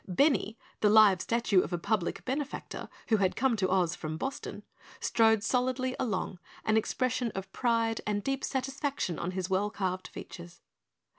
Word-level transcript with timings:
Benny, 0.07 0.57
the 0.79 0.89
live 0.89 1.21
statue 1.21 1.61
of 1.61 1.71
a 1.71 1.77
public 1.77 2.25
Benefactor, 2.25 2.89
who 3.09 3.17
had 3.17 3.35
come 3.35 3.55
to 3.57 3.69
Oz 3.69 3.93
from 3.95 4.17
Boston, 4.17 4.63
strode 4.99 5.43
solidly 5.43 5.95
along, 5.99 6.39
an 6.65 6.75
expression 6.75 7.29
of 7.35 7.53
pride 7.53 8.01
and 8.07 8.23
deep 8.23 8.43
satisfaction 8.43 9.19
on 9.19 9.29
his 9.29 9.47
well 9.47 9.69
carved 9.69 10.07
features. 10.07 10.59